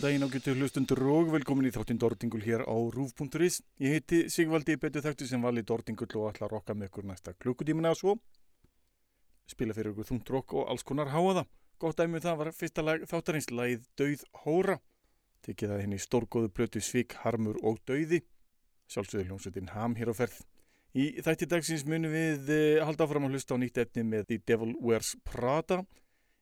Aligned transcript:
Góðan 0.00 0.14
daginn 0.14 0.24
ágjötu 0.32 0.52
hlustundur 0.56 1.00
og 1.12 1.26
velkomin 1.28 1.66
í 1.68 1.70
þáttinn 1.74 1.98
Dordingul 2.00 2.40
hér 2.40 2.62
á 2.64 2.72
rúf.is. 2.72 3.58
Ég 3.84 3.98
heiti 3.98 4.20
Sigvaldi 4.32 4.78
betu 4.80 5.02
þekktu 5.04 5.26
sem 5.28 5.42
vali 5.44 5.60
Dordingul 5.60 6.08
og 6.16 6.30
ætla 6.30 6.46
að 6.46 6.54
rokka 6.54 6.72
með 6.72 6.88
ykkur 6.88 7.04
næsta 7.10 7.34
klukkutímina 7.36 7.92
og 7.92 7.98
svo. 7.98 8.14
Spila 9.44 9.76
fyrir 9.76 9.92
ykkur 9.92 10.08
þungt 10.08 10.32
rokk 10.32 10.56
og 10.56 10.72
alls 10.72 10.86
konar 10.88 11.12
háaða. 11.12 11.44
Gótt 11.76 12.00
dæmið 12.00 12.16
um 12.16 12.24
það 12.24 12.40
var 12.40 12.52
fyrsta 12.62 12.86
lag 12.86 13.04
þáttarins 13.12 13.50
lagið 13.52 13.84
Dauð 14.00 14.24
Hóra. 14.46 14.78
Tekið 15.44 15.74
það 15.74 15.84
henni 15.84 16.00
stórgóðu 16.00 16.52
blötu 16.56 16.80
Svík, 16.80 17.20
Harmur 17.20 17.60
og 17.60 17.84
Dauði. 17.84 18.24
Sjálfsögur 18.88 19.28
hljómsveitin 19.28 19.74
Ham 19.76 20.00
hér 20.00 20.14
á 20.16 20.16
ferð. 20.16 20.40
Í 20.96 21.10
þætti 21.20 21.52
dagsins 21.52 21.84
munum 21.84 22.16
við 22.16 22.48
eh, 22.48 22.80
halda 22.80 23.04
áfram 23.04 23.28
að 23.28 23.36
hlusta 23.36 23.52
á 23.52 23.60
nýtt 23.60 23.84
efni 23.84 24.08
með 24.08 24.30
The 24.32 24.40
Devil 24.48 24.78
Wears 24.80 25.12
Prada 25.28 25.84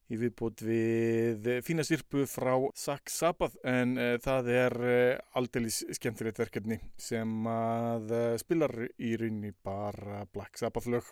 í 0.08 0.16
viðbútt 0.16 0.62
við 0.64 1.48
fína 1.64 1.84
sirpu 1.84 2.24
frá 2.28 2.54
Zack 2.78 3.12
Sabbath 3.12 3.58
en 3.66 3.96
uh, 4.00 4.14
það 4.22 4.50
er 4.54 4.76
uh, 4.80 5.20
aldeilis 5.38 5.82
skemmtilegt 5.98 6.40
verkefni 6.40 6.80
sem 6.96 7.48
að 7.52 8.14
uh, 8.16 8.34
spilar 8.40 8.74
í 8.96 9.14
rauninni 9.20 9.52
bara 9.64 10.24
Black 10.32 10.60
Sabbath 10.60 10.88
lög. 10.88 11.08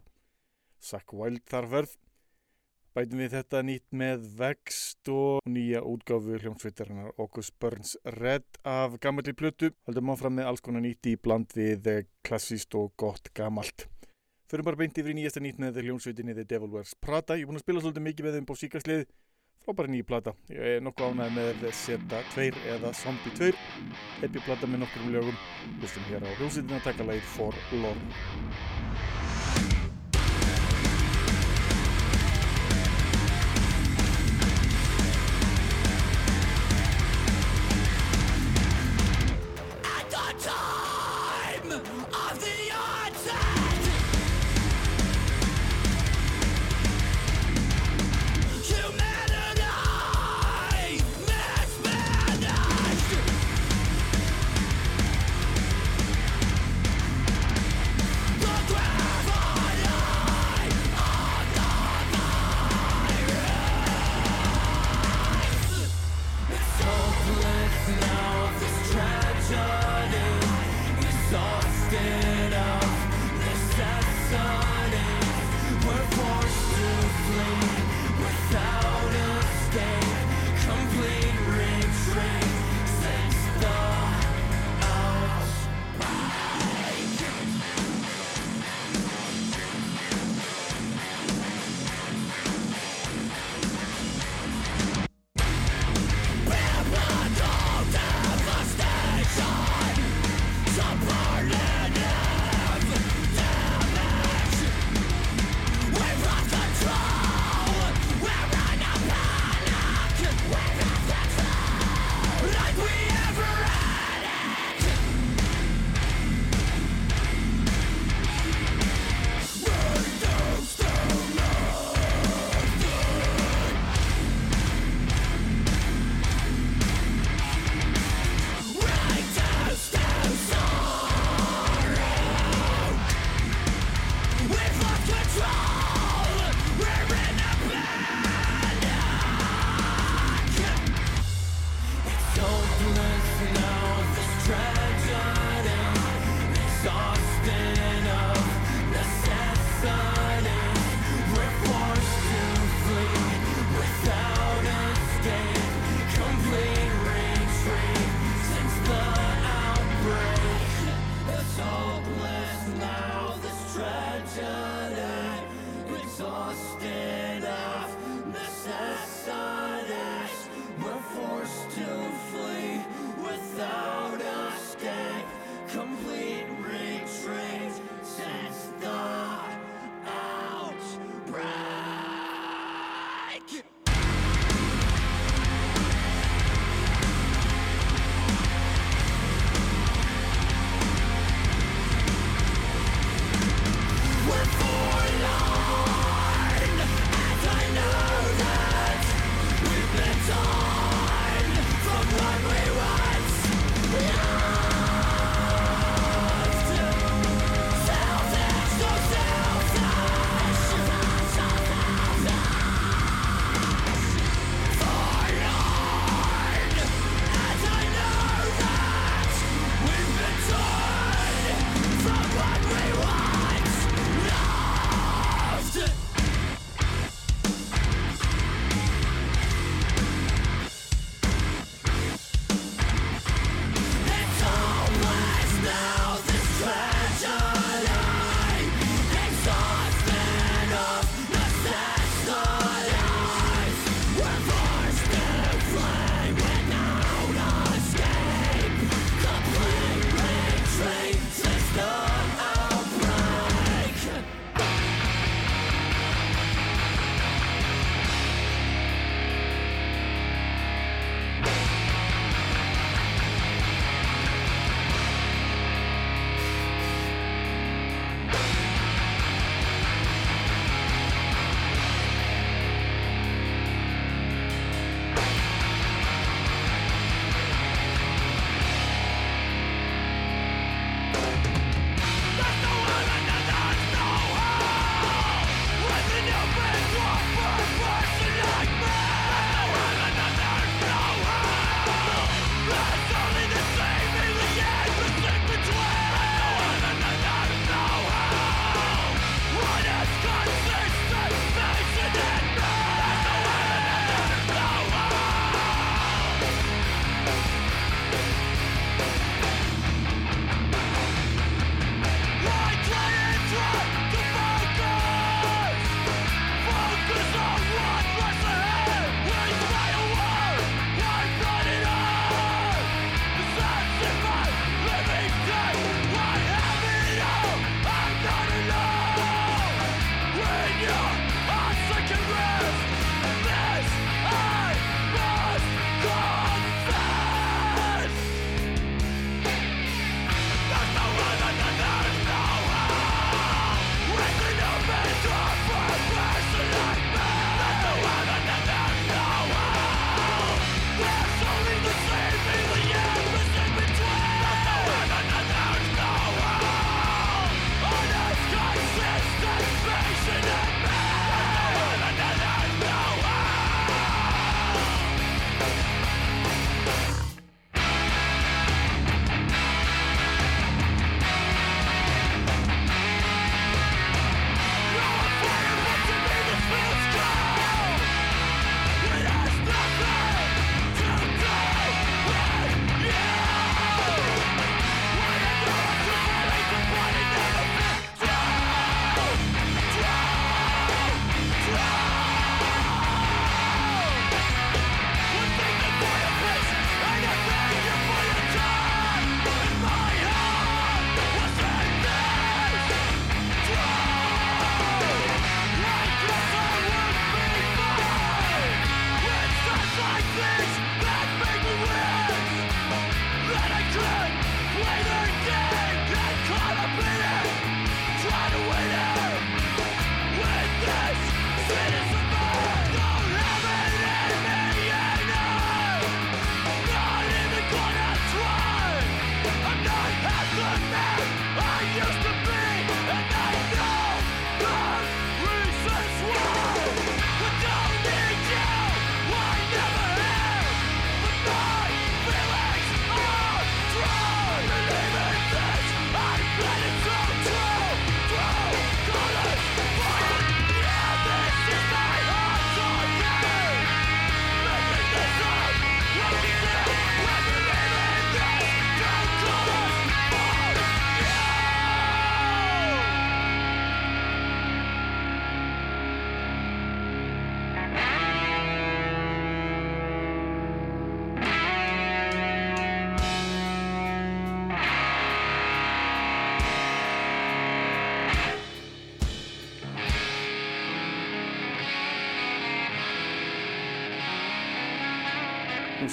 Zack 0.81 1.13
Wild 1.17 1.45
þar 1.49 1.69
verð 1.73 1.97
bætum 2.97 3.21
við 3.21 3.35
þetta 3.37 3.61
nýtt 3.69 3.89
með 3.93 4.29
Vext 4.39 5.11
og 5.13 5.51
nýja 5.53 5.83
útgáfu 5.85 6.39
hljómsveitarinnar 6.41 7.13
August 7.21 7.53
Burns 7.61 7.99
Red 8.17 8.63
af 8.65 8.97
gammalli 9.05 9.37
plötu. 9.37 9.75
Haldum 9.85 10.15
áfram 10.15 10.39
með 10.41 10.49
alls 10.53 10.65
konar 10.65 10.85
nýtt 10.85 11.13
í 11.13 11.19
bland 11.21 11.53
við 11.57 12.07
klassíst 12.25 12.73
og 12.81 12.95
gott 12.97 13.29
gammalt 13.37 13.91
Förum 14.47 14.63
bara 14.63 14.79
beint 14.79 14.95
yfir 14.95 15.11
í 15.11 15.15
nýjasta 15.19 15.41
nýtt 15.43 15.57
með 15.59 15.81
hljómsveitinni 15.83 16.35
The 16.37 16.45
Devil 16.47 16.71
Wears 16.71 16.93
Prada. 17.03 17.35
Ég 17.35 17.43
er 17.43 17.49
búin 17.51 17.59
að 17.59 17.65
spila 17.65 17.81
svolítið 17.83 18.05
mikið 18.05 18.27
með 18.29 18.37
þeim 18.37 18.45
búið 18.47 18.61
síkarslið. 18.61 19.03
Frábæri 19.67 19.91
nýja 19.91 20.07
plata. 20.07 20.37
Ég 20.55 20.77
er 20.77 20.85
nokkuð 20.87 21.17
ánægð 21.17 21.35
með 21.41 21.67
Zeta 21.75 22.21
2 22.37 22.63
eða 22.77 22.93
Zombie 22.95 23.35
2. 23.41 23.51
Epi 24.23 24.45
plata 24.47 24.71
með 24.71 24.85
nokkur 24.85 25.03
um 25.09 25.17
lögum. 25.17 25.43
Hlustum 25.81 26.07
hér 26.13 26.23
á 26.23 26.31
hljómsveitinna 26.39 26.79
að 26.79 26.87
taka 26.93 27.09
lagið 27.11 27.27
For 27.35 27.59
Lorne. 27.75 29.36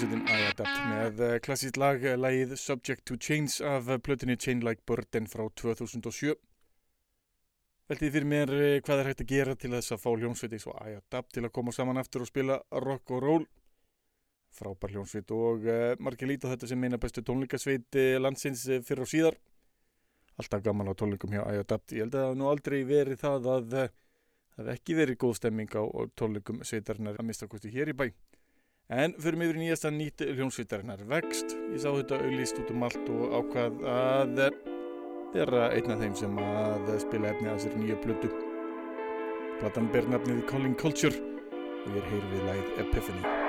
Hljómsveitin 0.04 0.28
I 0.28 0.48
Adapt 0.52 0.80
með 0.90 1.22
eh, 1.24 1.34
klassíkt 1.44 1.78
lag, 1.80 2.02
eh, 2.04 2.18
lagið 2.20 2.58
Subject 2.60 3.06
to 3.08 3.16
Change 3.16 3.64
af 3.64 3.88
eh, 3.88 4.00
plötunni 4.04 4.36
Chain 4.36 4.60
Like 4.66 4.84
Burden 4.86 5.30
frá 5.32 5.46
2007. 5.48 6.34
Veltið 7.88 8.12
fyrir 8.16 8.28
mér 8.28 8.52
hvað 8.84 9.00
er 9.00 9.10
hægt 9.10 9.24
að 9.24 9.32
gera 9.32 9.56
til 9.60 9.72
þess 9.72 9.96
að 9.96 10.02
fá 10.04 10.10
hljómsveiti 10.12 10.60
svo 10.60 10.74
I 10.76 10.98
Adapt 10.98 11.32
til 11.36 11.46
að 11.46 11.54
koma 11.56 11.72
saman 11.76 12.02
aftur 12.02 12.26
og 12.26 12.32
spila 12.32 12.60
rock 12.84 13.14
og 13.16 13.24
roll. 13.24 13.48
Frábær 14.54 14.92
hljómsveit 14.96 15.32
og 15.36 15.70
margir 16.04 16.32
lítið 16.32 16.56
þetta 16.56 16.72
sem 16.74 16.84
meina 16.84 17.00
bestu 17.00 17.24
tónleikasveit 17.24 18.00
landsins 18.20 18.66
fyrir 18.84 19.06
og 19.06 19.12
síðar. 19.12 19.40
Alltaf 20.40 20.66
gaman 20.66 20.92
á 20.92 21.00
tónleikum 21.00 21.32
hjá 21.32 21.46
I 21.48 21.64
Adapt. 21.64 21.96
Ég 21.96 22.08
held 22.08 22.20
að 22.20 22.28
það 22.28 22.38
nú 22.42 22.52
aldrei 22.52 22.80
verið 22.92 23.24
það 23.24 23.50
að 23.56 23.80
það 24.58 24.68
hef 24.68 24.76
ekki 24.76 25.00
verið 25.00 25.22
góð 25.24 25.40
stemming 25.40 25.76
á 25.80 25.84
tónleikum 26.20 26.64
sveitarnar 26.64 27.20
að 27.20 27.30
mista 27.32 27.48
kosti 27.48 27.72
hér 27.72 27.94
í 27.94 28.00
bæ. 28.04 28.08
En 28.92 29.14
fyrir 29.16 29.40
mig 29.40 29.48
verið 29.48 29.64
nýjasta 29.64 29.92
nýtt 29.96 30.24
hljómsveitarinnar 30.28 31.04
vext. 31.08 31.56
Ég 31.72 31.80
sá 31.80 31.88
þetta 31.88 32.20
auðlist 32.20 32.60
út 32.60 32.74
um 32.74 32.84
allt 32.84 33.12
og 33.14 33.38
ákvað 33.40 33.86
að 33.94 34.42
vera 35.34 35.70
einn 35.72 35.94
af 35.96 36.04
þeim 36.04 36.18
sem 36.20 36.42
að 36.44 36.92
spila 37.06 37.32
efni 37.32 37.50
að 37.54 37.64
sér 37.64 37.78
nýja 37.80 38.02
blödu. 38.04 38.34
Platan 39.62 39.88
ber 39.94 40.12
nafnið 40.12 40.44
Calling 40.52 40.76
Culture 40.76 41.16
og 41.16 41.96
ég 41.96 42.04
er 42.04 42.12
heyr 42.12 42.30
við 42.36 42.46
læð 42.50 42.86
Epiphany. 42.86 43.43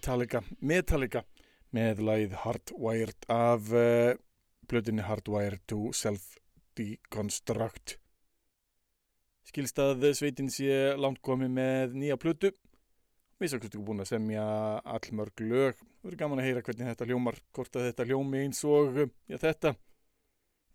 Metallica, 0.00 0.40
Metallica 0.64 1.20
með 1.76 1.98
lagið 2.06 2.36
Hardwired 2.42 3.26
af 3.30 3.66
eh, 3.76 4.10
uh, 4.10 4.16
blöðinni 4.70 5.02
Hardwired 5.04 5.60
to 5.70 5.78
Self-Deconstruct. 5.94 7.98
Skilst 9.50 9.80
að 9.82 10.08
sveitin 10.14 10.50
sé 10.52 10.94
langt 10.98 11.20
komið 11.26 11.54
með 11.56 11.96
nýja. 11.98 12.18
Við 13.40 13.48
sáum 13.48 13.62
ekki 13.64 13.80
búin 13.82 14.04
að 14.04 14.10
semja 14.12 14.44
allmörg 14.84 15.42
lög. 15.42 15.78
Það 15.80 16.06
verður 16.06 16.20
gaman 16.20 16.42
að 16.42 16.46
heyra 16.48 16.62
hvernig 16.66 16.90
þetta 16.90 17.08
hljómar, 17.08 17.38
hvort 17.56 17.78
að 17.78 17.86
þetta 17.88 18.06
hljómi 18.10 18.42
eins 18.44 18.60
og 18.68 19.00
já, 19.00 19.38
þetta. 19.40 19.74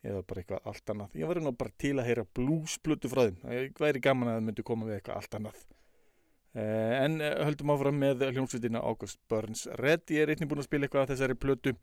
Eða 0.06 0.26
bara 0.26 0.42
eitthvað 0.42 0.68
allt 0.72 0.92
annað. 0.94 1.16
Ég 1.22 1.30
verður 1.30 1.46
nú 1.46 1.56
bara 1.58 1.74
til 1.82 1.94
að 1.96 2.10
heyra 2.10 2.26
bluesblödu 2.38 3.12
frá 3.14 3.24
þeim. 3.28 3.40
Það 3.46 3.86
væri 3.86 4.04
gaman 4.06 4.32
að 4.32 4.38
það 4.40 4.46
myndi 4.50 4.66
koma 4.66 4.90
við 4.90 4.98
eitthvað 4.98 5.22
allt 5.22 5.40
annað. 5.40 5.64
Eh, 6.56 7.04
en 7.04 7.20
eh, 7.20 7.34
höldum 7.44 7.74
áfram 7.74 7.98
með 8.00 8.22
hljómsveitina 8.30 8.80
August 8.88 9.20
Burns 9.28 9.66
Red 9.76 10.08
ég 10.16 10.24
er 10.24 10.30
einnig 10.32 10.48
búin 10.48 10.62
að 10.62 10.70
spila 10.70 10.88
eitthvað 10.88 11.02
af 11.04 11.10
þessari 11.10 11.36
plötu 11.36 11.74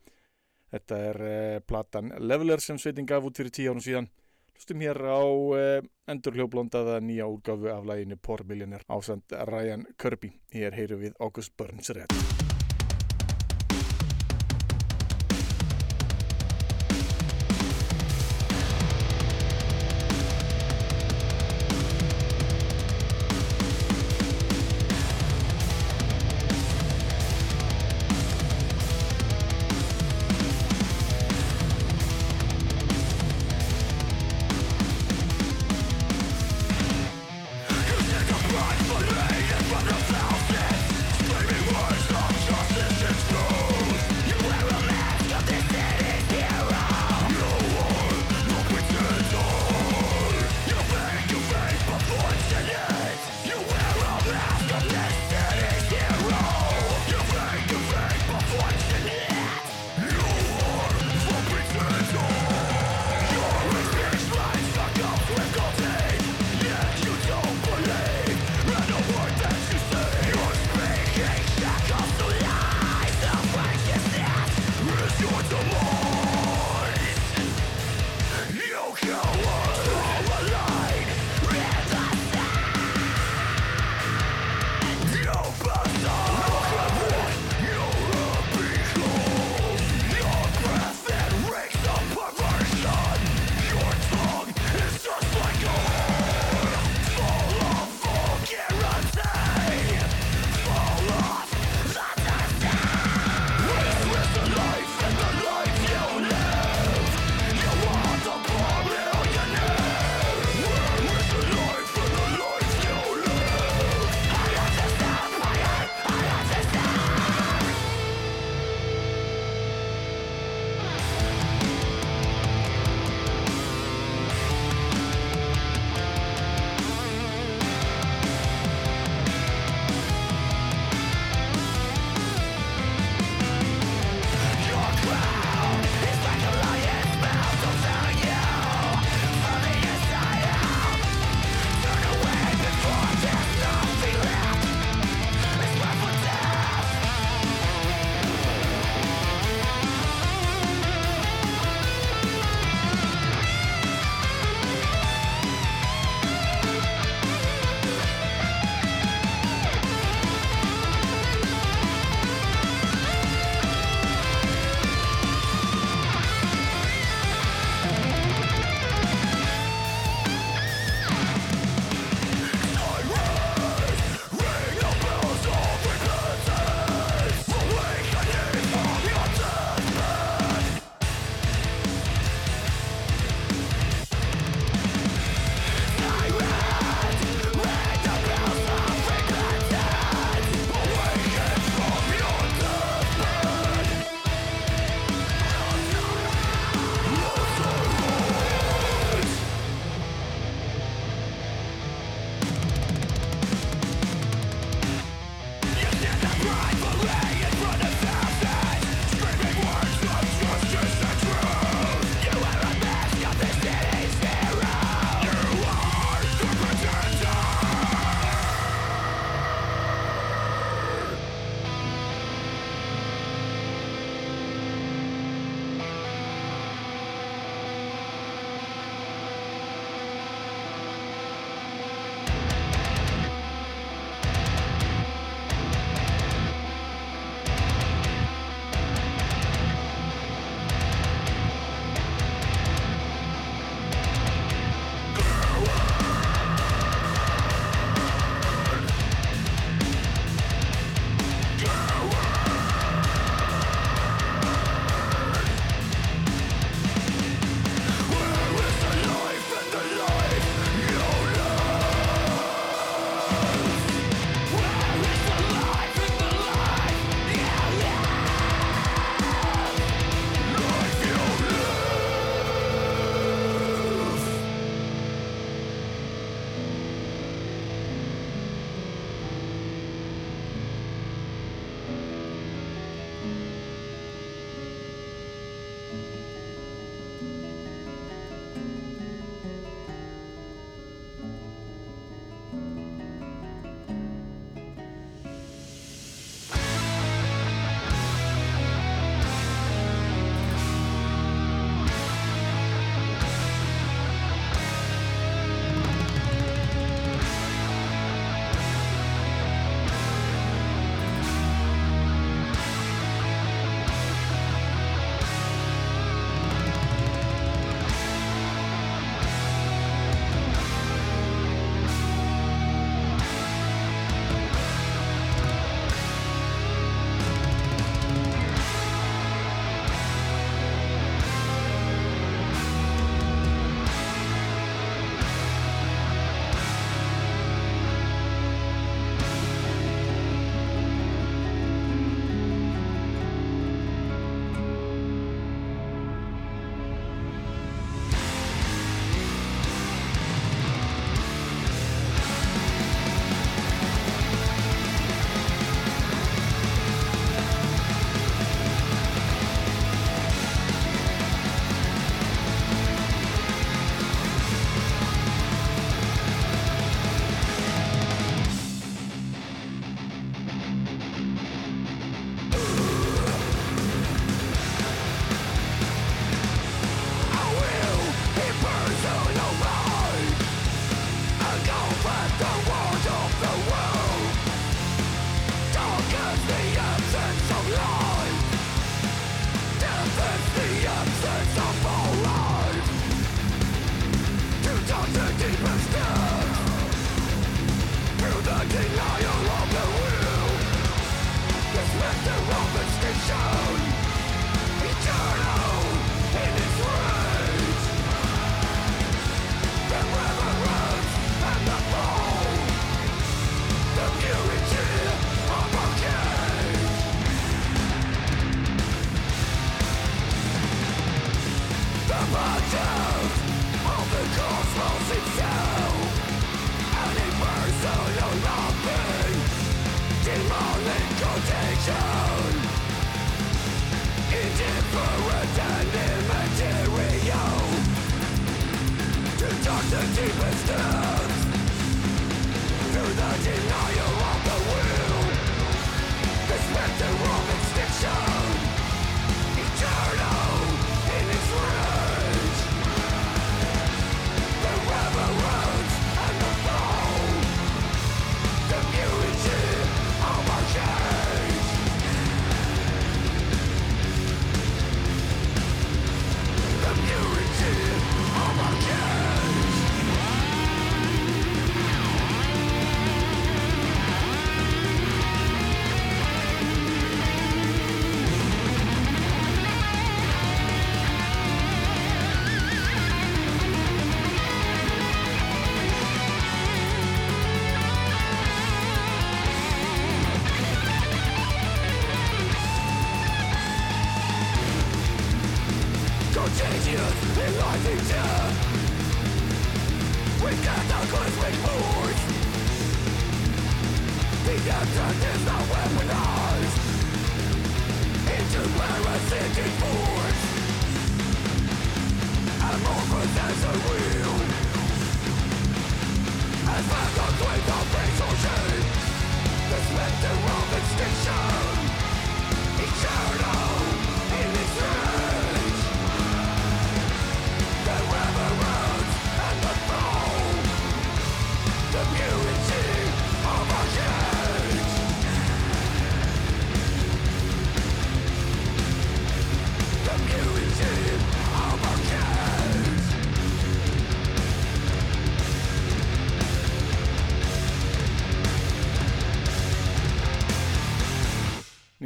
þetta 0.72 1.00
er 1.10 1.18
uh, 1.20 1.56
platan 1.68 2.08
Leveler 2.24 2.62
sem 2.64 2.78
sveitin 2.80 3.04
gaf 3.10 3.26
út 3.28 3.36
fyrir 3.36 3.52
tíu 3.52 3.74
ánum 3.74 3.84
síðan 3.84 4.08
hlustum 4.56 4.84
hér 4.84 4.98
á 5.08 5.22
uh, 5.24 5.82
endur 6.12 6.38
hljóblondaða 6.38 7.00
nýja 7.00 7.28
úrgafu 7.30 7.72
af 7.72 7.84
læginu 7.88 8.20
Poor 8.22 8.44
Millionaire 8.44 8.84
ásand 8.88 9.36
Ryan 9.48 9.86
Kirby. 9.98 10.32
Hér 10.54 10.76
heyru 10.76 11.02
við 11.02 11.16
August 11.18 11.56
Burns 11.56 11.90
Red 11.90 12.51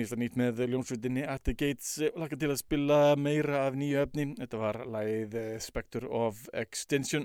nýjasta 0.06 0.18
nýtt 0.22 0.36
með 0.38 0.60
ljónsveitinni 0.70 1.22
At 1.26 1.42
the 1.42 1.52
Gates. 1.58 1.96
Laka 2.14 2.36
til 2.38 2.52
að 2.52 2.60
spila 2.60 3.16
meira 3.18 3.64
af 3.66 3.74
nýju 3.74 3.98
öfni 4.04 4.26
þetta 4.38 4.58
var 4.60 4.76
lægið 4.86 5.32
eh, 5.40 5.54
Spectre 5.58 6.06
of 6.06 6.44
Extinction. 6.54 7.24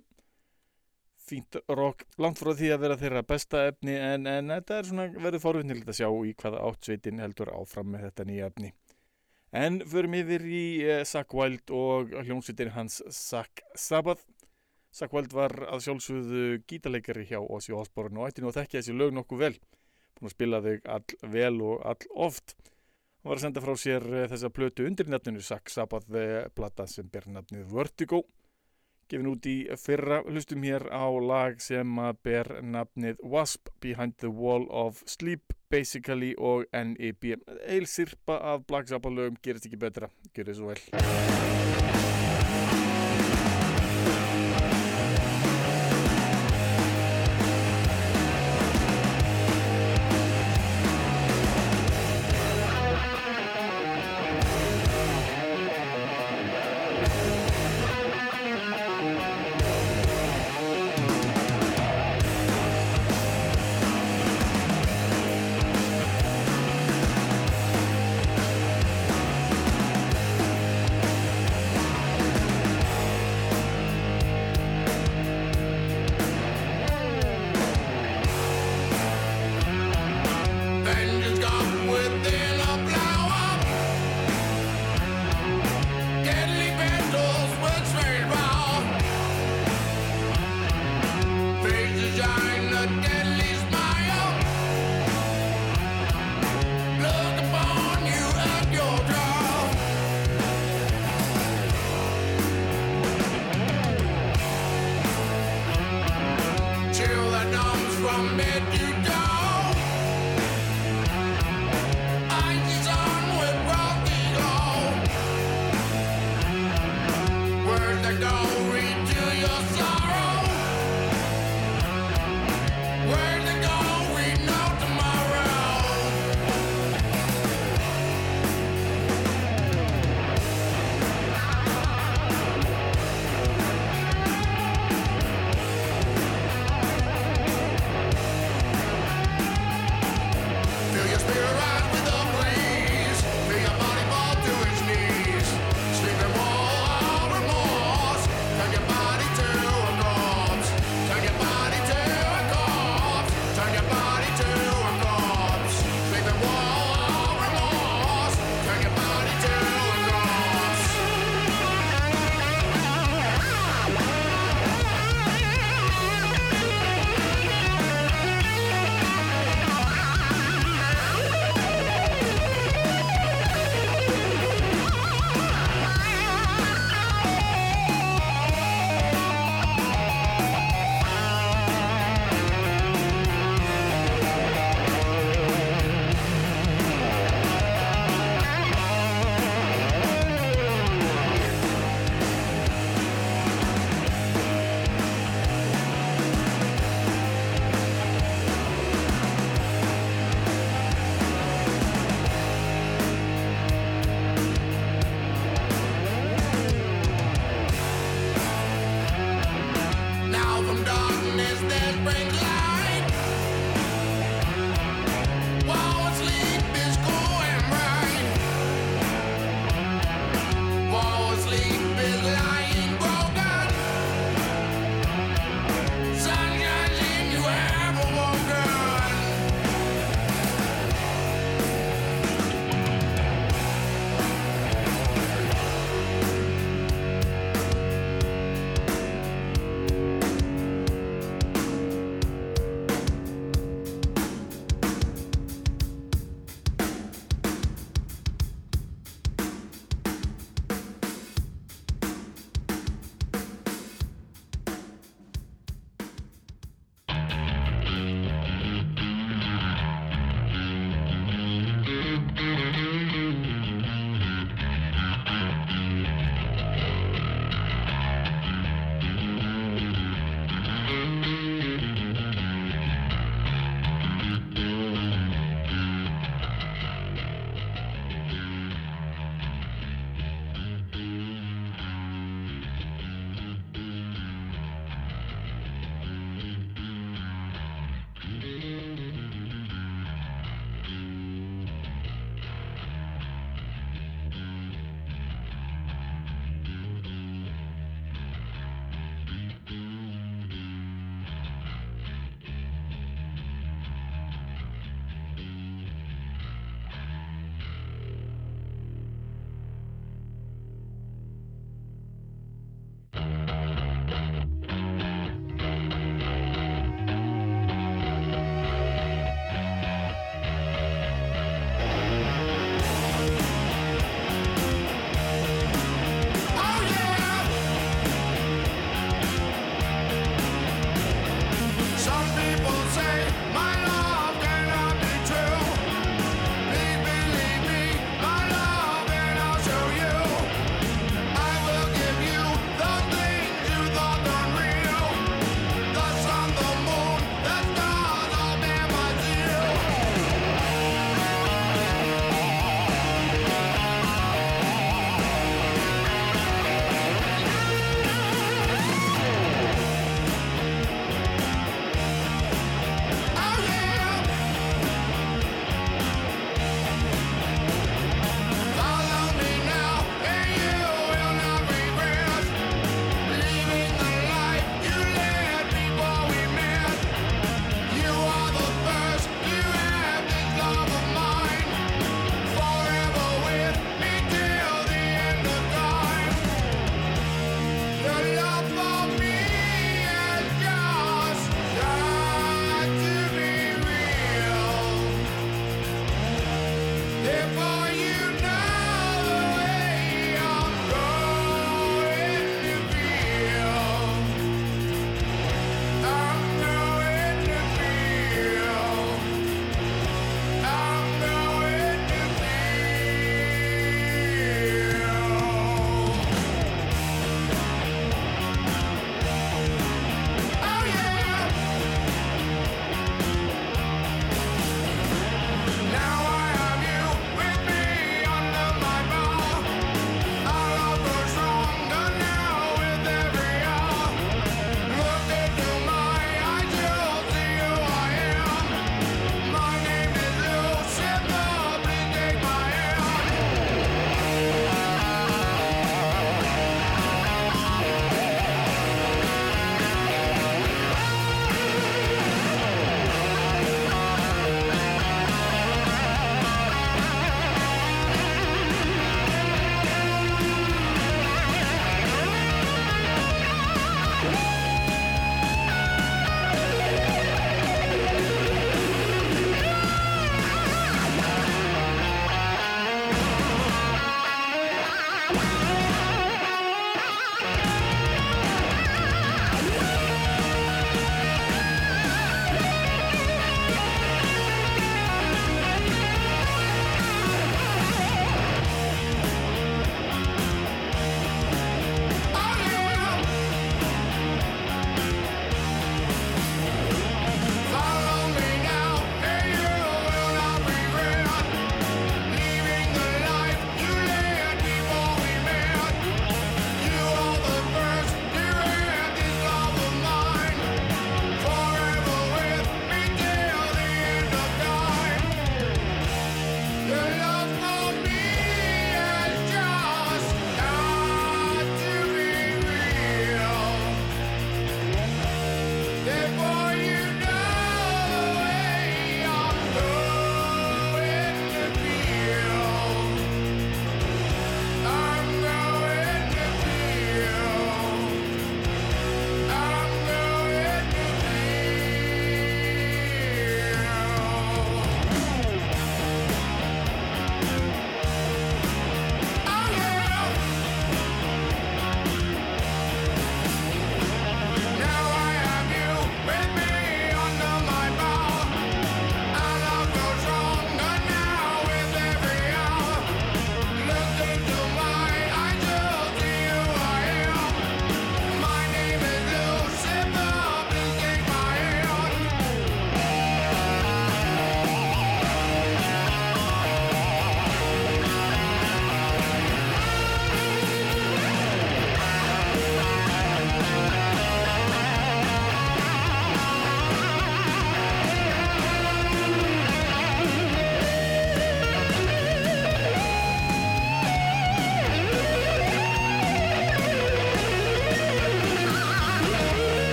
Fínt 1.21 1.59
rock, 1.69 2.07
langt 2.17 2.39
frá 2.41 2.55
því 2.57 2.71
að 2.73 2.81
vera 2.81 2.97
þeirra 2.97 3.21
besta 3.21 3.67
efni 3.69 3.93
en, 3.93 4.25
en 4.25 4.49
þetta 4.49 4.79
er 4.79 4.89
svona 4.89 5.05
verið 5.13 5.43
fórvinnilegt 5.43 5.91
að 5.93 5.99
sjá 5.99 6.07
í 6.09 6.33
hvaða 6.41 6.63
áttsveitin 6.71 7.21
heldur 7.21 7.51
áfram 7.53 7.91
með 7.93 8.07
þetta 8.07 8.25
nýja 8.31 8.49
efni. 8.49 8.71
En 9.61 9.77
förum 9.91 10.17
yfir 10.17 10.47
í 10.49 10.63
uh, 10.87 11.03
Zack 11.05 11.37
Wild 11.37 11.75
og 11.75 12.15
hljónsveitin 12.17 12.73
hans 12.73 12.97
Zack 13.13 13.61
Sabbath. 13.77 14.25
Zack 14.89 15.13
Wild 15.13 15.37
var 15.37 15.53
að 15.69 15.85
sjálfsögðu 15.85 16.63
gítarleikari 16.65 17.29
hjá 17.29 17.37
Ossi 17.43 17.77
Osborn 17.77 18.17
og 18.17 18.31
ætti 18.31 18.41
nú 18.41 18.49
að 18.49 18.63
þekkja 18.63 18.81
þessi 18.81 18.97
lög 18.97 19.13
nokkuð 19.19 19.45
vel. 19.45 19.53
Búin 20.17 20.29
að 20.29 20.35
spila 20.35 20.65
þau 20.65 20.75
all 20.97 21.31
vel 21.37 21.55
og 21.69 21.85
all 21.93 22.09
oft 22.27 22.57
var 23.23 23.37
að 23.37 23.45
senda 23.45 23.63
frá 23.63 23.73
sér 23.77 24.05
eh, 24.11 24.27
þessa 24.31 24.51
plötu 24.53 24.85
undir 24.89 25.09
nefninu 25.09 25.41
eh, 25.41 26.47
plata 26.55 26.87
sem 26.87 27.09
ber 27.09 27.27
nefnið 27.27 27.67
Vertigo 27.73 28.23
gefin 29.11 29.27
út 29.27 29.47
í 29.49 29.55
fyrra. 29.79 30.21
Hlustum 30.27 30.63
hér 30.63 30.87
á 30.87 31.05
lag 31.19 31.59
sem 31.63 31.97
ber 32.23 32.61
nefnið 32.63 33.19
Wasp 33.23 33.69
Behind 33.83 34.15
the 34.23 34.31
Wall 34.31 34.67
of 34.69 35.03
Sleep 35.05 35.53
Basically 35.71 36.33
og 36.37 36.65
N.E.B. 36.75 37.37
Eil 37.67 37.87
sirpa 37.87 38.39
af 38.53 38.67
Black 38.67 38.91
Sabbath 38.91 39.15
lögum 39.15 39.39
gerist 39.43 39.67
ekki 39.69 39.79
betra, 39.79 40.11
gerist 40.35 40.59
svo 40.59 40.71
vel 40.71 41.60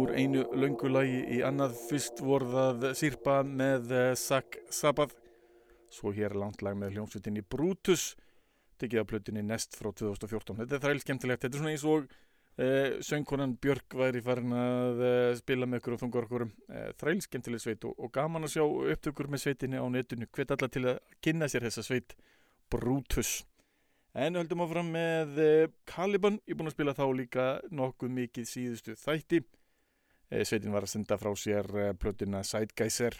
úr 0.00 0.14
einu 0.16 0.46
laungulagi 0.56 1.20
í 1.36 1.42
annað. 1.46 1.76
Fyrst 1.90 2.24
vorðað 2.24 2.90
sírpa 2.98 3.40
með 3.46 3.94
Sack 4.18 4.62
Sabbath. 4.72 5.16
Svo 5.90 6.14
hér 6.14 6.36
langt 6.38 6.62
lag 6.62 6.76
með 6.78 6.96
hljómsveitinni 6.96 7.42
Brutus 7.42 8.14
tekið 8.80 9.02
af 9.02 9.10
plötinni 9.10 9.44
Nest 9.44 9.76
frá 9.78 9.90
2014 9.92 10.60
þetta 10.62 10.76
er 10.76 10.84
þræl 10.84 11.04
skemmtilegt, 11.04 11.44
þetta 11.44 11.56
er 11.56 11.62
svona 11.62 11.74
eins 11.74 11.86
og 11.88 12.06
eh, 12.60 12.96
söngkonan 13.04 13.56
Björk 13.62 13.96
væri 14.00 14.22
farin 14.24 14.56
að 14.56 15.04
eh, 15.06 15.36
spila 15.40 15.68
með 15.68 15.82
okkur 15.82 15.96
og 15.96 16.02
þunga 16.04 16.24
okkur 16.24 16.46
eh, 16.46 16.88
þræl 17.00 17.20
skemmtileg 17.26 17.62
sveit 17.64 17.86
og, 17.88 17.94
og 17.98 18.12
gaman 18.14 18.48
að 18.48 18.56
sjá 18.56 18.64
upptökur 18.64 19.30
með 19.32 19.44
sveitinni 19.44 19.80
á 19.80 19.86
netinu. 19.92 20.28
Hvet 20.32 20.56
alla 20.56 20.70
til 20.72 20.86
að 20.94 21.00
kynna 21.24 21.50
sér 21.50 21.68
þessa 21.68 21.86
sveit 21.86 22.16
Brutus. 22.72 23.40
En 24.16 24.34
höldum 24.38 24.64
áfram 24.64 24.90
með 24.90 25.40
eh, 25.44 25.72
Caliban. 25.86 26.40
Ég 26.46 26.56
er 26.56 26.60
búin 26.60 26.70
að 26.70 26.78
spila 26.78 26.96
þá 26.96 27.06
líka 27.14 27.48
nokkuð 27.70 28.16
mikið 28.16 28.48
síðustu 28.50 28.96
þætti. 28.98 29.44
eh, 29.44 29.59
sveitin 30.46 30.72
var 30.74 30.86
að 30.86 30.94
senda 30.94 31.18
frá 31.20 31.30
sér 31.38 31.66
eh, 31.76 31.92
plötina 31.98 32.44
Sidegeyser 32.46 33.18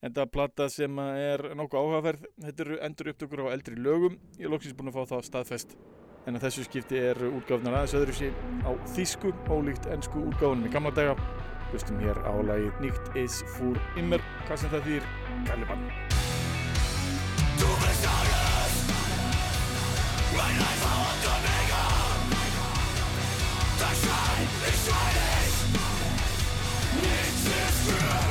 Þetta 0.00 0.24
plata 0.32 0.66
sem 0.72 0.94
er 1.12 1.42
nokkuð 1.58 1.78
áhugaverð, 1.82 2.22
þetta 2.40 2.62
eru 2.64 2.76
endur 2.86 3.10
upptökur 3.12 3.42
á 3.44 3.52
eldri 3.52 3.74
lögum. 3.76 4.14
Ég 4.38 4.46
er 4.48 4.52
loksins 4.54 4.76
búin 4.78 4.88
að 4.88 4.96
fá 4.96 5.10
það 5.10 5.26
staðfest. 5.26 5.74
En 6.24 6.36
að 6.36 6.46
þessu 6.46 6.64
skipti 6.64 7.00
er 7.10 7.20
útgáfnar 7.28 7.76
aðeins 7.76 7.96
öðru 7.98 8.14
sín 8.16 8.64
á 8.64 8.72
þýsku, 8.94 9.34
ólíkt 9.52 9.90
ennsku 9.92 10.22
útgáfunum 10.30 10.64
í 10.68 10.72
gamla 10.72 10.92
daga. 10.96 11.16
Hlustum 11.68 12.00
hér 12.00 12.16
á 12.24 12.32
lagið 12.32 12.80
Nýtt 12.80 13.18
is 13.20 13.42
fúr 13.58 13.76
immer, 14.00 14.24
hvað 14.48 14.62
sem 14.62 14.72
það 14.72 14.88
þýr, 14.88 15.10
Caliban. 15.50 15.84
Du 17.60 17.74
bist 17.84 18.08
alles, 18.14 18.80
mein 20.32 20.64
Eifer 20.64 20.96
und 20.96 21.28
Omega. 21.34 21.69
Der 21.69 21.69
Yeah. 27.86 28.29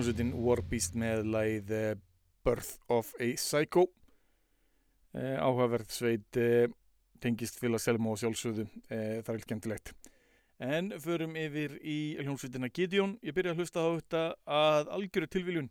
hljómsveitin 0.00 0.30
Warbeast 0.40 0.94
með 0.96 1.26
læð 1.28 1.72
eh, 1.76 1.96
Birth 2.40 2.78
of 2.88 3.10
a 3.20 3.26
Psycho. 3.36 3.82
Eh, 5.12 5.36
áhugaverð 5.36 5.90
sveit 5.92 6.38
eh, 6.40 6.70
tengist 7.20 7.58
fila 7.60 7.76
selmo 7.76 8.14
og 8.14 8.22
sjálfsöðu 8.22 8.64
eh, 8.88 9.20
það 9.20 9.34
er 9.34 9.42
ekki 9.42 9.56
endilegt 9.58 9.92
en 10.60 10.88
förum 11.04 11.36
yfir 11.36 11.76
í 11.84 12.16
hljómsveitina 12.16 12.70
Gideon. 12.72 13.18
Ég 13.20 13.36
byrja 13.36 13.52
að 13.52 13.60
hlusta 13.60 13.84
á 13.84 13.88
þetta 13.98 14.24
að 14.56 14.90
algjöru 14.96 15.28
tilviljun 15.36 15.70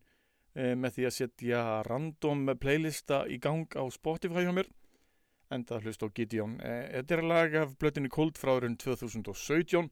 eh, 0.53 0.75
með 0.77 0.99
því 0.99 1.09
að 1.09 1.15
setja 1.17 1.65
random 1.89 2.53
playlista 2.61 3.23
í 3.25 3.39
gang 3.41 3.65
á 3.73 3.85
Spotify 3.89 4.45
hjá 4.45 4.53
mér. 4.53 4.69
En 5.49 5.65
það 5.65 5.89
hlusta 5.89 6.05
á 6.05 6.13
Gideon. 6.13 6.59
Eh, 6.61 6.83
þetta 6.99 7.17
er 7.17 7.29
lag 7.33 7.61
af 7.63 7.77
blötinu 7.81 8.13
Cold 8.13 8.37
frá 8.37 8.59
raun 8.59 8.77
2017 8.77 9.89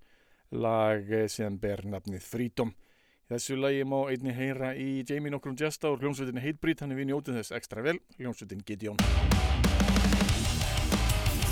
lag 0.61 1.09
sem 1.25 1.57
ber 1.57 1.87
nafnið 1.89 2.21
Freedom. 2.21 2.77
Þessu 3.27 3.57
lagi 3.59 3.81
má 3.83 3.97
einni 4.07 4.31
heyra 4.31 4.69
í 4.79 5.03
Jamie 5.03 5.27
Nockrum 5.27 5.57
Jesta 5.59 5.89
og 5.91 5.99
hljómsveitin 5.99 6.39
Heitbrít, 6.39 6.79
hann 6.79 6.93
er 6.95 6.99
við 7.01 7.09
njótið 7.09 7.41
þess 7.41 7.55
ekstra 7.57 7.83
vel, 7.83 7.97
hljómsveitin 8.21 8.61
Gideon. 8.63 9.01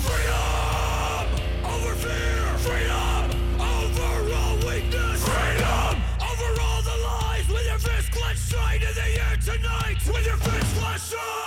Freedom 0.06 1.34
over 1.68 1.92
fear, 2.00 2.48
freedom 2.64 3.60
over 3.60 4.32
all 4.40 4.56
weakness, 4.64 5.20
freedom 5.28 6.00
over 6.24 6.52
all 6.64 6.80
the 6.88 6.96
lies, 7.04 7.44
with 7.52 7.68
your 7.68 7.82
fist 7.84 8.08
clenched 8.16 8.48
straight 8.48 8.80
in 8.80 8.96
the 8.96 9.10
air 9.20 9.36
tonight, 9.44 10.00
with 10.08 10.24
your 10.24 10.40
fist 10.48 10.80
clenched 10.80 11.12
straight. 11.12 11.45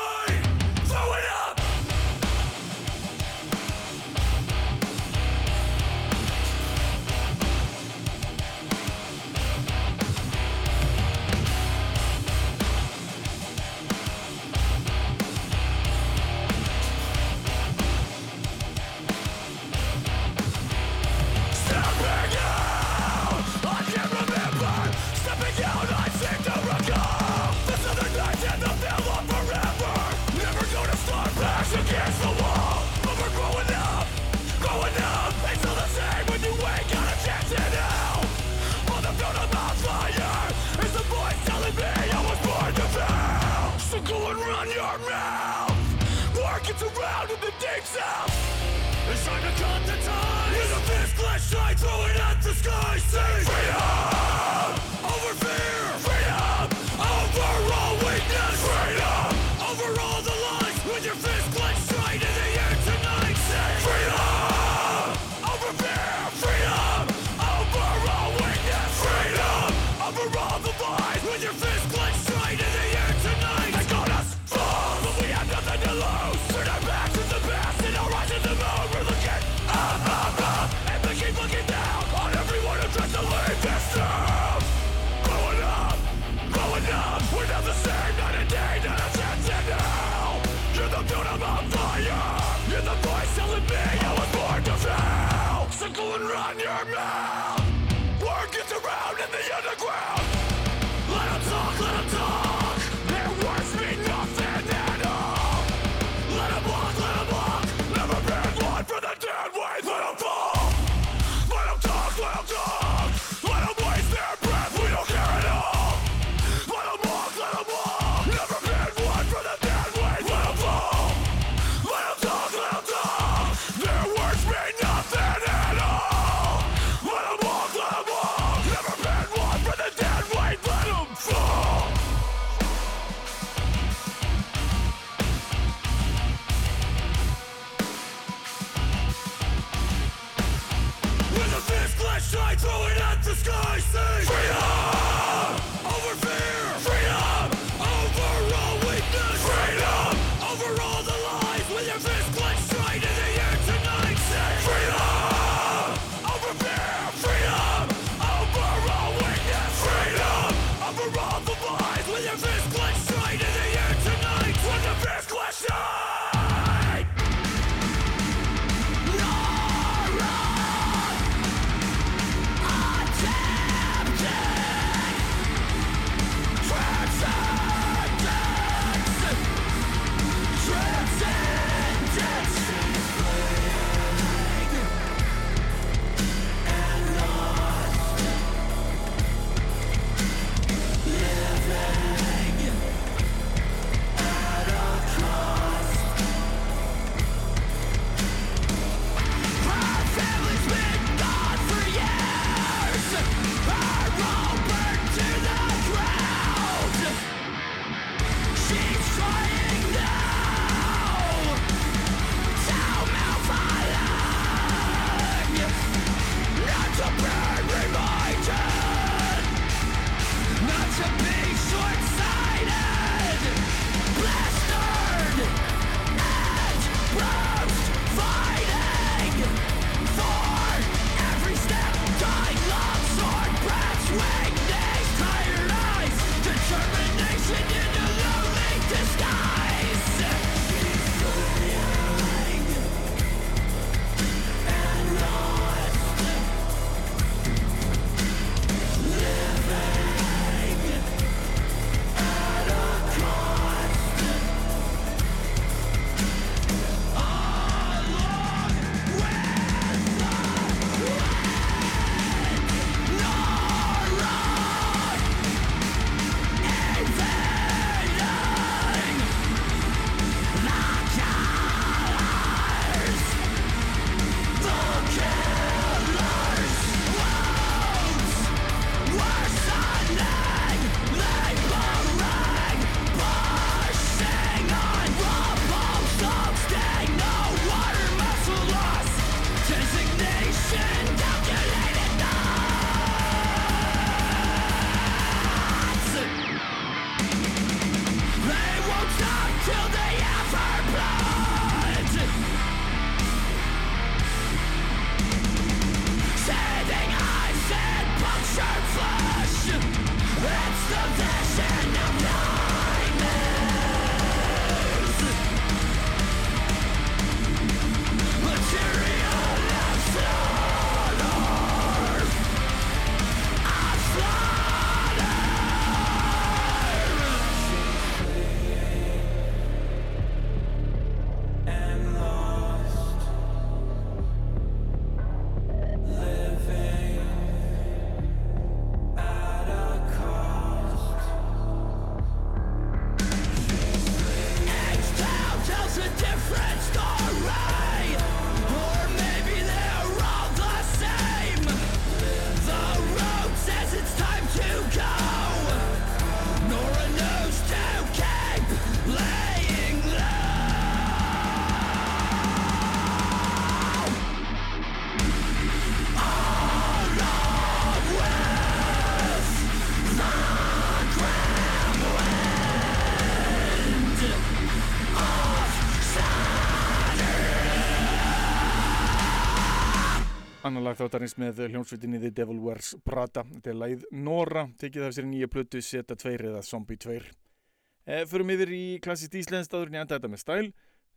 Annan 380.59 380.83
lag 380.83 380.97
þáttarins 380.99 381.37
með 381.39 381.61
hljómsveitinni 381.69 382.19
The 382.19 382.29
Devil 382.35 382.57
Wears 382.59 382.89
Prada. 383.07 383.45
Þetta 383.47 383.69
er 383.71 383.77
læð 383.79 384.01
Nora, 384.11 384.65
tekið 384.81 385.05
af 385.07 385.13
sér 385.15 385.27
nýja 385.29 385.47
plötu 385.47 385.79
Seta 385.79 386.17
2 386.19 386.33
eða 386.49 386.63
Zombie 386.67 386.99
2. 386.99 387.15
E, 387.15 388.17
eh, 388.17 388.25
förum 388.27 388.51
yfir 388.51 388.73
í 388.75 388.99
klassist 388.99 389.37
íslenskstafurinn 389.39 389.95
í 389.95 390.01
enda 390.01 390.17
þetta 390.17 390.33
með 390.33 390.43
stæl. 390.43 390.73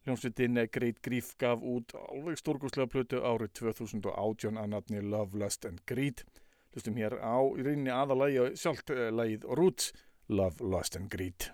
Hljómsveitin 0.06 0.62
eh, 0.62 0.70
Great 0.70 1.02
Grief 1.02 1.34
gaf 1.42 1.58
út 1.58 1.90
alveg 1.98 2.38
stórgóðslega 2.38 2.86
plötu 2.94 3.18
árið 3.18 3.50
2018 3.64 4.62
að 4.62 4.72
natni 4.76 5.02
Love, 5.02 5.34
Lust 5.42 5.66
and 5.66 5.82
Greed. 5.90 6.22
Hlustum 6.70 7.02
hér 7.02 7.18
á 7.18 7.42
í 7.42 7.66
rauninni 7.66 7.90
aðalægi 7.90 8.42
og 8.46 8.56
sjálft 8.62 8.94
eh, 8.94 9.10
lægið 9.10 9.50
Roots, 9.58 9.90
Love, 10.30 10.62
Lust 10.62 10.94
and 10.94 11.10
Greed. 11.10 11.50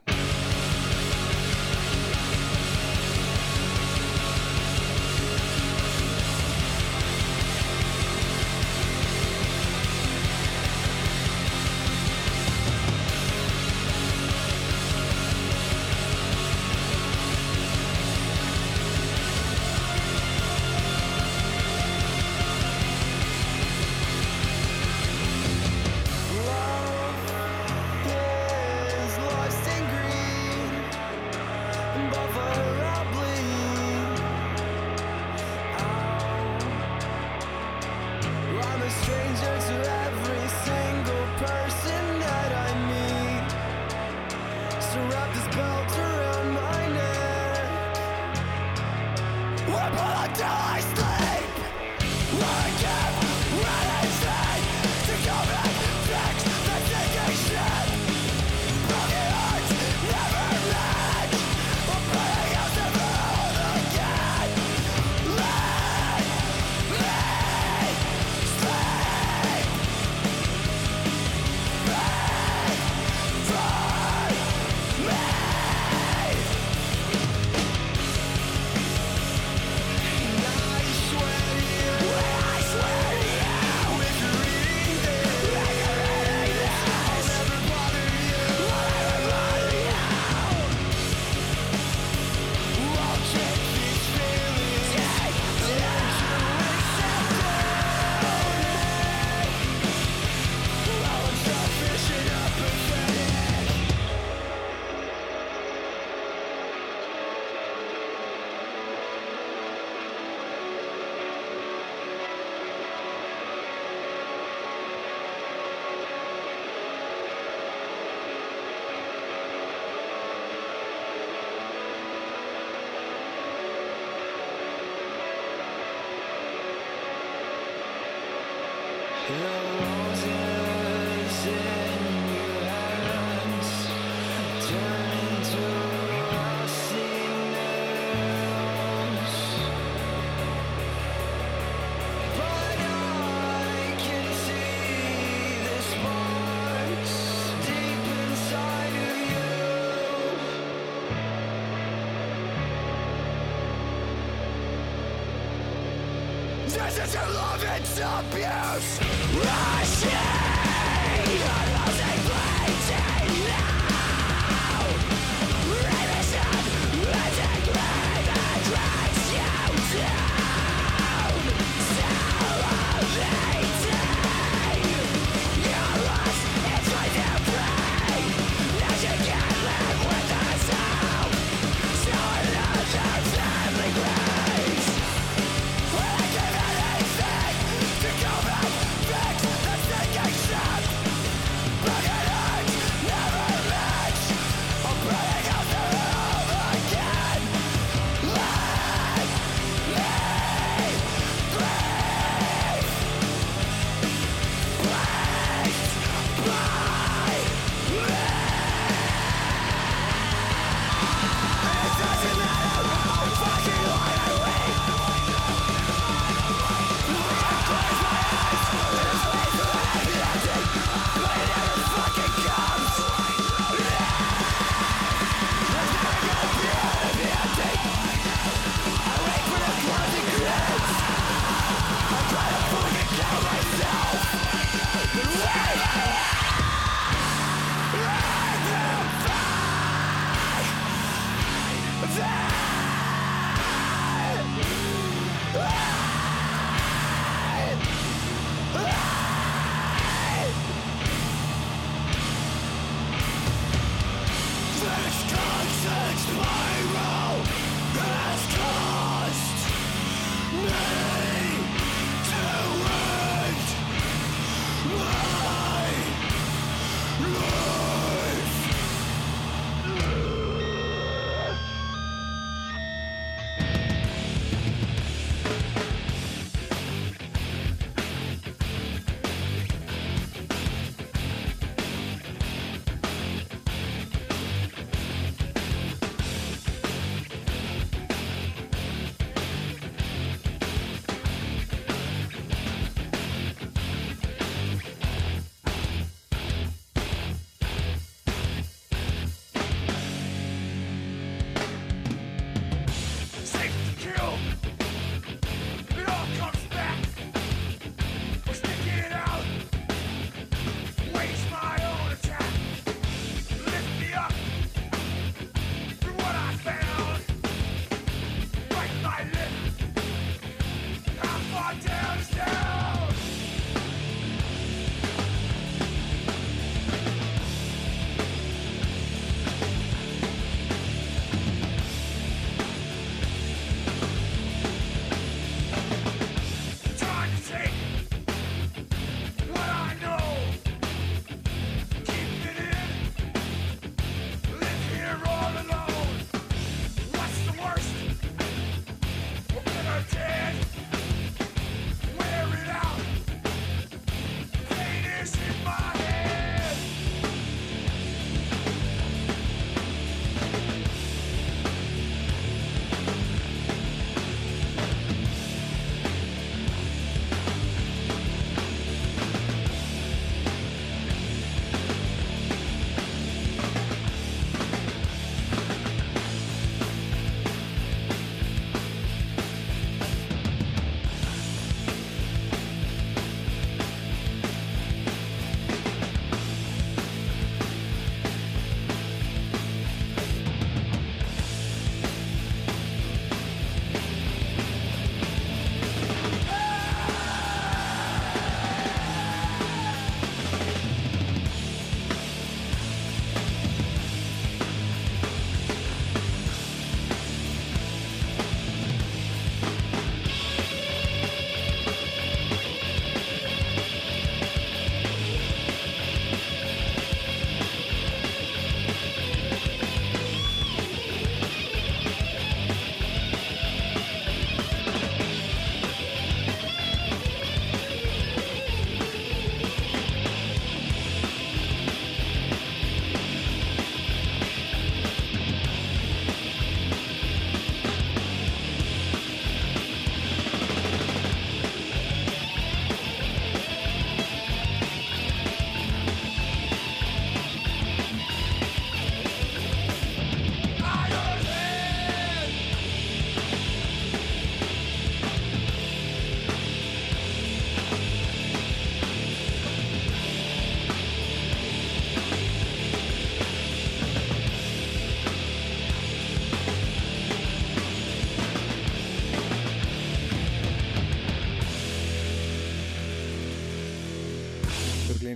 This 156.98 157.14
isn't 157.14 157.32
love, 157.32 157.62
it's 157.62 158.00
abuse. 158.00 158.98
I 159.00 159.84
see. 159.84 160.48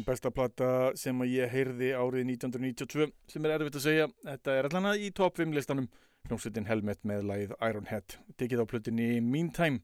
Örglein 0.02 0.16
besta 0.16 0.30
plata 0.30 0.92
sem 0.98 1.14
ég 1.28 1.50
heyrði 1.52 1.92
árið 1.94 2.26
1992 2.34 3.12
sem 3.30 3.44
er 3.46 3.52
erfitt 3.54 3.76
að 3.78 3.84
segja. 3.84 4.06
Þetta 4.26 4.54
er 4.58 4.66
allan 4.66 4.88
að 4.90 5.02
í 5.06 5.10
top 5.14 5.36
5 5.38 5.54
listanum. 5.54 5.86
Hljómsveitin 6.26 6.66
Helmet 6.66 7.04
með 7.06 7.22
lagið 7.28 7.52
Ironhead. 7.62 8.16
Tekið 8.36 8.62
á 8.62 8.66
plötunni 8.66 9.20
Meantime. 9.22 9.78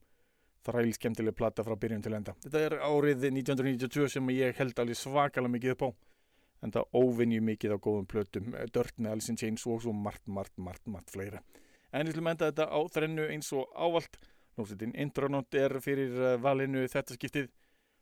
Þræl 0.67 0.91
skemmtileg 0.97 1.37
plata 1.39 1.63
frá 1.63 1.77
byrjun 1.79 2.03
til 2.03 2.17
enda. 2.19 2.35
Þetta 2.43 2.65
er 2.67 2.77
árið 2.83 3.29
1992 3.31 4.09
sem 4.17 4.33
ég 4.35 4.59
held 4.59 4.83
alveg 4.83 4.99
svakalega 4.99 5.55
mikið 5.55 5.75
upp 5.77 5.87
á. 5.87 5.91
En 6.67 6.75
það 6.75 6.99
óvinju 6.99 7.45
mikið 7.53 7.77
á 7.77 7.79
góðum 7.79 8.11
plötum. 8.11 8.51
Dörtni, 8.75 9.07
Alice 9.13 9.31
in 9.31 9.39
Chains 9.39 9.67
og 9.71 9.85
svo 9.85 9.95
margt, 9.95 10.27
margt, 10.27 10.57
margt, 10.59 10.83
margt 10.91 11.15
fleira. 11.15 11.45
En 11.95 12.11
við 12.11 12.19
slum 12.19 12.33
enda 12.33 12.51
þetta 12.51 12.67
á 12.67 12.81
þrennu 12.91 13.31
eins 13.31 13.55
og 13.55 13.71
ávalt. 13.79 14.19
Hljómsveitin 14.57 14.99
Intronaut 14.99 15.55
er 15.55 15.79
fyrir 15.85 16.41
valinu 16.43 16.89
þetta 16.91 17.15
skiptið. 17.15 17.53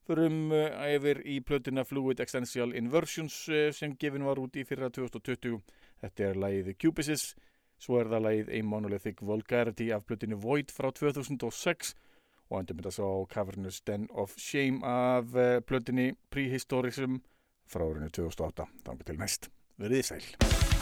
Förum 0.07 0.53
yfir 0.55 1.19
í 1.27 1.41
plötuna 1.43 1.83
Fluid 1.83 2.20
Essential 2.23 2.70
Inversions 2.78 3.41
uh, 3.51 3.73
sem 3.74 3.97
gefin 3.99 4.23
var 4.23 4.39
út 4.39 4.55
í 4.55 4.62
fyrra 4.69 4.87
2020. 4.95 5.59
Þetta 6.05 6.28
er 6.28 6.39
lagið 6.39 6.77
Cubisis, 6.78 7.33
svo 7.83 7.99
er 7.99 8.12
það 8.12 8.27
lagið 8.28 8.53
A 8.55 8.62
Monolithic 8.62 9.24
Vulgarity 9.27 9.91
af 9.97 10.07
plötinu 10.07 10.39
Void 10.39 10.70
frá 10.70 10.93
2006 10.95 11.97
og 12.47 12.61
endur 12.61 12.78
mynda 12.78 12.95
svo 12.95 13.11
Cavernous 13.33 13.81
Den 13.83 14.07
of 14.15 14.39
Shame 14.39 14.87
af 14.87 15.35
uh, 15.35 15.59
plötinu 15.66 16.12
Prehistorism 16.31 17.19
frá 17.66 17.89
árinu 17.91 18.11
2008. 18.15 18.70
Þannig 18.87 19.11
til 19.11 19.23
næst. 19.24 19.51
Verðið 19.77 20.11
sæl. 20.12 20.76